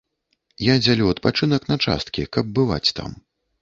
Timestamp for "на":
1.75-1.79